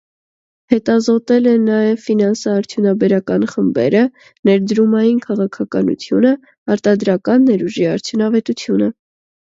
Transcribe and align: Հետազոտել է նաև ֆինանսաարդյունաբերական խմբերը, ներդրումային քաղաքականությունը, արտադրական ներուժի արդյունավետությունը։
Հետազոտել 0.73 1.49
է 1.49 1.51
նաև 1.65 1.99
ֆինանսաարդյունաբերական 2.05 3.45
խմբերը, 3.51 4.01
ներդրումային 4.51 5.21
քաղաքականությունը, 5.27 6.33
արտադրական 6.77 7.47
ներուժի 7.53 7.87
արդյունավետությունը։ 7.95 8.91